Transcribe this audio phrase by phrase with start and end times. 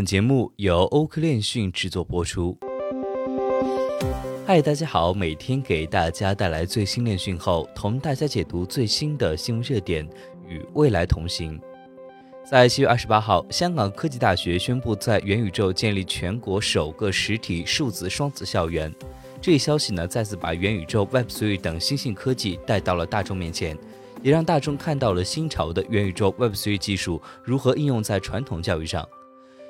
[0.00, 2.56] 本节目由欧科链讯制作播出。
[4.46, 10.08] 嗨，大家好，每天给大家带来最新链讯后，同大家解读最新的新闻热点，
[10.48, 11.60] 与未来同行。
[12.50, 18.90] 在七月二十八号，香港科技大学宣布在元宇宙建立全国首个实体数字双子校园。
[19.38, 23.76] 这一消息呢，再次把元宇宙、Web3 等新兴科技带到了大众面前，
[24.22, 29.06] 也让大众看到了新潮的元宇宙、Web3 技术如何应用在传统教育上。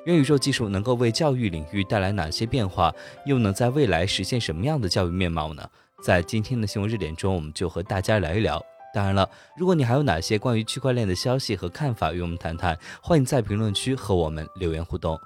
[0.05, 2.91] 元宇宙技术能够为教育领域带来哪些变化？
[3.27, 5.62] 又能在未来实现什么样的教育面貌呢？
[6.02, 8.59] 在今天的新闻热点中，我们就和大家聊一聊。
[8.95, 9.28] 当然了，
[9.59, 15.20] 如果你还有哪些关于区块链的消息和看法与我们谈谈，欢迎在评论区和我们留言互动。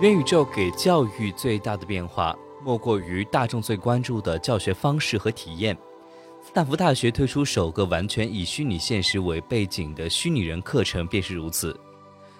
[0.00, 2.34] 元宇宙给教育最大的变化。
[2.64, 5.76] 莫过于大众最关注的教学方式和体验。
[6.44, 11.78] 斯坦福大学推出首个完全以虚拟现实为背景的虚拟人课程，便是如此。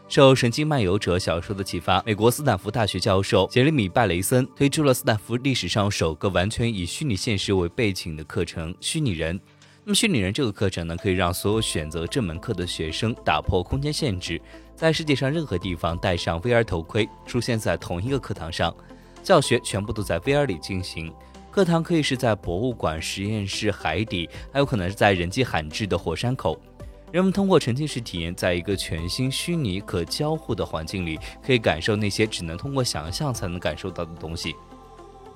[0.09, 9.41] 受《神经漫游者》小说的启发，美国斯坦福大学教授杰里米·拜雷森推出了斯坦福历史上首个完全以虚拟现实为背景的课程——虚拟人。
[9.85, 14.41] 那么，虚拟人这个课程呢，可以让所有选择这门课的学生打破空间限制，
[14.77, 18.75] 在世界上任何地方戴上 VR 头盔，出现在同一个课堂上。
[19.23, 21.13] 教学全部都在 VR 里进行，
[21.51, 26.61] 课堂可以是在博物馆、实验室、海底，还有可能是在人迹罕至的火山口。
[27.13, 34.57] 人们通过沉浸式体验，在一个全新、虚拟、可交互的环境里，可以感受那些只能通过想象才能感受到的东西。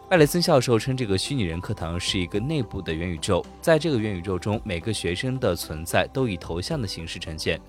[0.09, 7.61] 艾雷森教授称，这个虚拟人课堂是一个内部的元宇宙，在这个元宇宙中，每个学生的存在都以头像的形式呈现。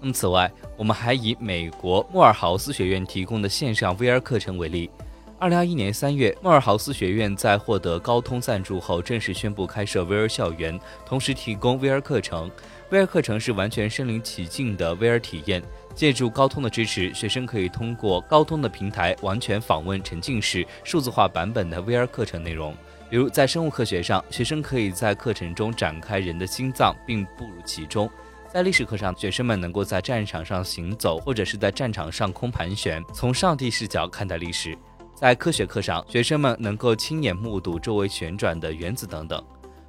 [0.00, 4.88] 那么，此外，我们还以美国莫尔豪斯学院提供的线上 VR 课程为例。
[5.40, 12.50] 二零二一年三月，莫尔豪斯学院在获得高通赞助后，正式宣布开设 VR 校园，同时提供 VR 课程。
[12.90, 15.62] VR 课程是完全身临其境的 VR 体验。
[15.94, 22.76] 借助高通的支持，学生可以通过高通的平台完全访问沉浸式、数字化版本的 VR 课程内容。
[23.08, 28.06] 比如，在生物科学上，学生可以在课程中展开人的心脏并步入其中；
[28.52, 34.76] 在历史课上，学生们能够在战场上行走，或者是在战场上空盘旋，从上帝视角看待历史。
[35.20, 39.44] 在科学课上，学生们能够亲眼目睹周围旋转的原子等等。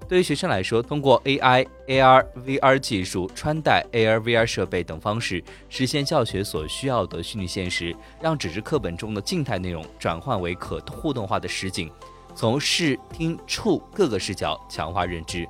[0.06, 11.90] 对于学生来说，通过 AI、AR、VR 技术、穿戴 AR、VR 设备等方式，实现教学所需要的虚拟现实，让纸质课本中的静态内容转换为可互动化的实景，
[12.36, 15.48] 从视听触各个视角强化认知。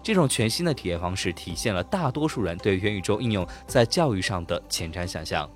[0.00, 5.50] 这种全新的体验方式，体现了大多数人对元宇宙应用在教育上的前瞻想象。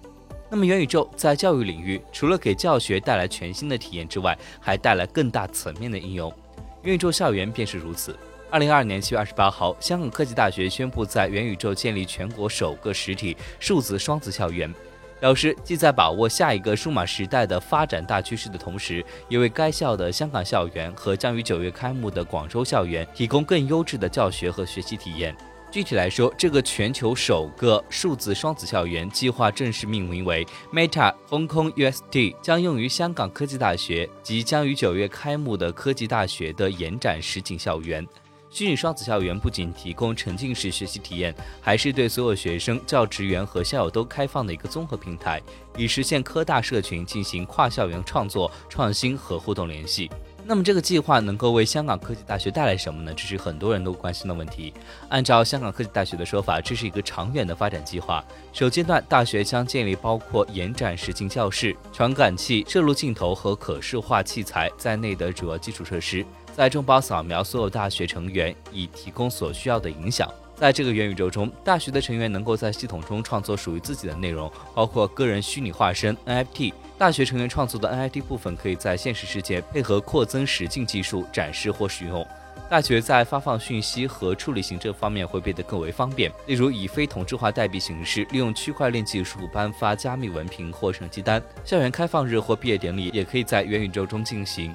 [0.51, 6.33] 那么，元宇宙在教育领域除了给教学带来全新的体验之外，还带来更大层面的应用。
[6.83, 8.17] 元宇宙校园便是如此。
[8.51, 14.75] 二零二二年七月二十八号，香港科技大学宣布在元宇宙建立全国首个实体数字双子校园，
[15.21, 25.37] 表示既在把握下一个数码时代的发展大趋势的同时，也为该校的香港校园和将于九月开幕的广州校园提供更优质的教学和学习体验。
[25.71, 38.07] 具体来说，这个全球首个数字双子校园计划正式命名为 Meta Hong Kong UST，将用于香港科技大学及将于九月开幕的科技大学的延展实景校园。
[38.51, 45.39] 虚拟双子校园不仅提供沉浸式学习体验，还是对所有学生、教职员和校友都开放的一个综合平台，
[45.77, 50.11] 以实现科大社群进行跨校园创作、创新和互动联系。
[50.51, 53.13] 那么这个计划能够为香港科技大学带来什么呢？
[53.15, 54.73] 这是很多人都关心的问题。
[55.11, 58.25] 按照香港科技大学的说法，这是一个长远的发展计划。
[58.51, 66.25] 首阶段，大学将建立包括延展实境教室、传感器、摄录镜头和可视化器材在内的主要基础设施，
[66.57, 70.33] 在众包扫描所有大学成员，以提供所需要的影响。
[70.59, 76.73] 在这个元宇宙中，大学的成员能够在系统中创作属于自己的内容，包括个人虚拟化身 NFT。
[76.99, 82.27] 大学成员创作的 NFT 部分可以在现实世界配合扩增实境技术展示或使用。
[82.69, 91.41] 大学在发放讯息和处理行政方面会变得更为方便，例如以非同质化代币形式，利用区块链技术颁发加密文凭或成绩单。
[91.65, 94.75] 校园开放日或毕业典礼也可以在元宇宙中进行。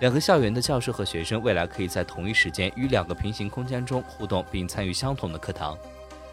[0.00, 5.76] 两个校园的教师和学生未来可以在同一时间与两个平行空间中互动，并参与相同的课堂。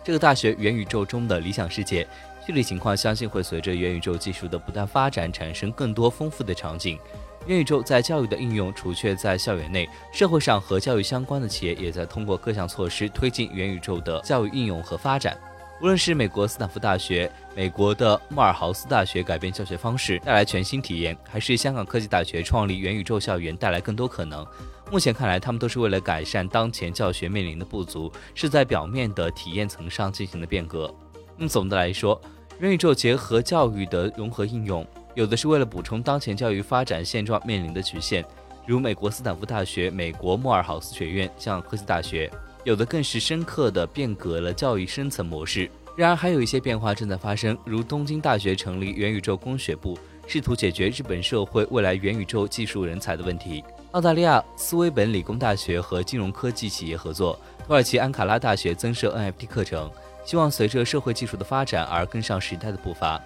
[0.05, 2.07] 这个大学元宇宙中的理想世界，
[2.45, 6.97] 具体情况相信会随着元宇宙技术的不断发展，产生更多丰富的场景。
[7.45, 15.37] 元宇宙在教育的应用，除却在校园内，社会上和教育相关的企业也在通过各项措施推进元宇宙的教育应用和发展。
[15.79, 24.43] 无论是美国斯坦福大学、美国的莫尔豪斯大学改变教学方式，带来全新体验，还是香港科技大学创立元宇宙校园带来更多可能，
[24.91, 30.91] 目前看来，他们都是为了改善当前教学面临的不足，是在表面的体验层上进行的变革。
[31.37, 32.19] 那么总的来说，
[32.59, 34.83] 元宇宙结合教育的融合应用，
[35.13, 38.25] 有的是为了补充当前教育发展现状面临的局限，
[38.65, 42.27] 如美国斯坦福大学、美国莫尔豪斯学院、香港科技大学；
[42.67, 45.71] 有的更是深刻的变革了教育深层模式。
[45.95, 49.97] 然而，还有一些变化正在发生，如东京大学成立元宇宙工学部，
[50.27, 53.63] 试图解决日本社会未来元宇宙技术人才的问题。
[53.91, 59.89] 澳大利亚斯威本理工大学和金融科技企业合作，土耳其安卡拉大学增设 NFT 课程，
[60.25, 63.17] 希望随着社会技术的发展而跟上时代的步伐。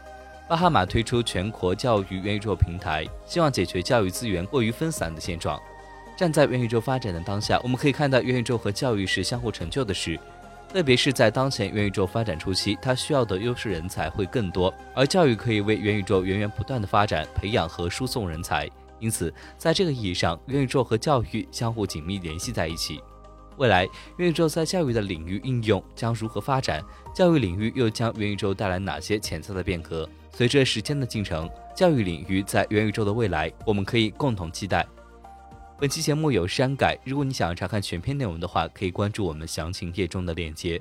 [0.48, 5.60] 巴哈马推出全国教育元宇宙平台，希望解决教育资源过于分散的现状。
[6.21, 10.19] 站在元宇宙发展的当下，我们可以看到元宇宙和教育是相互成就的事，
[10.71, 18.69] 特别是在当前元宇宙发展初期，它需要的优势人才会更多，而教育可以为元宇宙源源不断的发展培养和输送人才。
[19.00, 23.01] 因此，在这个意义上，元宇宙和教育相互紧密联系在一起。
[23.57, 26.83] 未来，元宇宙在教育的领域应用将如何发展？
[27.15, 30.07] 教育领域又将元宇宙带来哪些潜在的变革？
[30.29, 34.85] 随着时间的进程，教育领域在元宇宙的未来，我们可以共同期待。
[35.81, 40.80] 本期节目有删改，如果你想要查看全篇内容的话，可以关注我们详情页中的链接。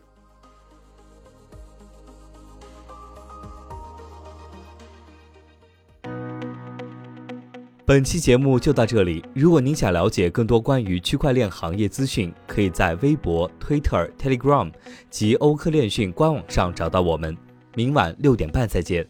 [7.86, 9.24] 本期节目就到这里。
[9.34, 14.70] 如果您想了解更多关于区块链行业资讯，可以在微博、Twitter、Telegram
[15.08, 17.34] 及欧科链讯官网上找到我们。
[17.74, 19.08] 明晚六点半再见。